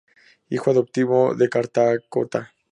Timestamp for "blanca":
1.47-1.91